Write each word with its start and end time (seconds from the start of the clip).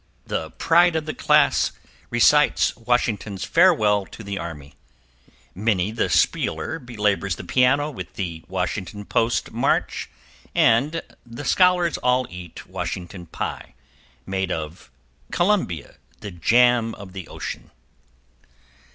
The 0.25 0.49
Pride 0.49 0.95
of 0.95 1.05
the 1.05 1.13
Class 1.13 1.73
recites 2.09 2.75
Washington's 2.75 3.43
"Farewell 3.43 4.07
to 4.07 4.23
the 4.23 4.39
Army," 4.39 4.73
Minnie 5.53 5.91
the 5.91 6.09
Spieler 6.09 6.79
belabors 6.79 7.35
the 7.35 7.43
piano 7.43 7.91
with 7.91 8.13
the 8.15 8.43
"Washington 8.47 9.05
Post 9.05 9.51
March," 9.51 10.09
and 10.55 11.03
the 11.23 11.45
scholars 11.45 11.99
all 11.99 12.25
eat 12.31 12.65
Washington 12.65 13.27
Pie, 13.27 13.75
made 14.25 14.51
of 14.51 14.89
"Columbia, 15.31 15.97
the 16.21 16.31
Jam 16.31 16.95
of 16.95 17.13
the 17.13 17.27
Ocean." 17.27 17.69